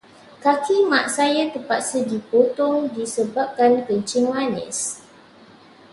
[0.43, 4.77] Kaki Mak saya terpaksa dipotong disebabkan kencing manis.